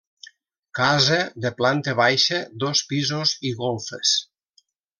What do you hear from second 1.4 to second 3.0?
de planta baixa, dos